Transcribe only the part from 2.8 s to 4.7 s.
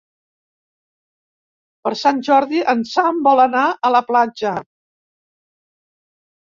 Sam vol anar a la platja.